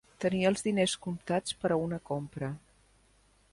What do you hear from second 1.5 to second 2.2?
per a una